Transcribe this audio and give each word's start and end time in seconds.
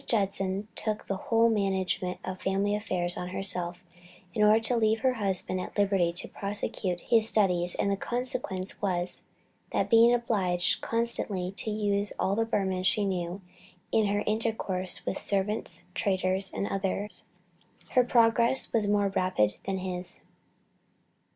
Judson 0.07 0.67
took 0.73 1.05
the 1.05 1.15
whole 1.29 1.47
management 1.47 2.17
of 2.25 2.41
family 2.41 2.73
affairs 2.75 3.17
on 3.17 3.27
herself, 3.27 3.83
in 4.33 4.41
order 4.41 4.59
to 4.61 4.75
leave 4.75 5.01
her 5.01 5.13
husband 5.13 5.61
at 5.61 5.77
liberty 5.77 6.11
to 6.11 6.27
prosecute 6.27 7.01
his 7.01 7.27
studies 7.27 7.75
and 7.75 7.91
the 7.91 7.95
consequence 7.95 8.81
was, 8.81 9.21
that 9.71 9.91
being 9.91 10.11
obliged 10.11 10.81
constantly 10.81 11.51
to 11.51 11.69
use 11.69 12.13
all 12.17 12.35
the 12.35 12.45
Burman 12.45 12.81
she 12.81 13.05
knew, 13.05 13.41
in 13.91 14.07
her 14.07 14.23
intercourse 14.25 15.05
with 15.05 15.19
servants, 15.21 15.83
traders, 15.93 16.51
and 16.51 16.65
others, 16.67 17.25
her 17.89 18.03
progress 18.03 18.73
was 18.73 18.87
more 18.87 19.09
rapid 19.09 19.57
than 19.65 19.77
his. 19.77 20.23